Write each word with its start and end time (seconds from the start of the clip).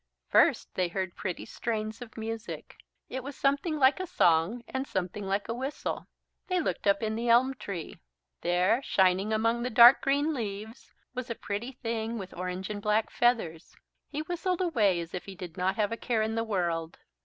First 0.29 0.73
they 0.73 0.87
heard 0.87 1.15
pretty 1.15 1.45
strains 1.45 2.01
of 2.01 2.17
music. 2.17 2.75
It 3.07 3.23
was 3.23 3.35
something 3.35 3.77
like 3.77 3.99
a 3.99 4.07
song 4.07 4.63
and 4.67 4.87
something 4.87 5.27
like 5.27 5.47
a 5.47 5.53
whistle. 5.53 6.07
They 6.47 6.59
looked 6.59 6.87
up 6.87 7.03
in 7.03 7.15
the 7.15 7.29
elm 7.29 7.53
tree. 7.53 7.99
There, 8.41 8.81
shining 8.81 9.31
among 9.31 9.61
the 9.61 9.69
dark 9.69 10.01
green 10.01 10.33
leaves, 10.33 10.91
was 11.13 11.29
a 11.29 11.35
pretty 11.35 11.73
thing 11.73 12.17
with 12.17 12.33
orange 12.33 12.71
and 12.71 12.81
black 12.81 13.11
feathers. 13.11 13.75
He 14.09 14.23
whistled 14.23 14.61
away 14.61 14.99
as 15.01 15.13
if 15.13 15.25
he 15.25 15.35
did 15.35 15.55
not 15.55 15.75
have 15.75 15.91
a 15.91 15.97
care 15.97 16.23
in 16.23 16.33
the 16.33 16.43
world. 16.43 16.97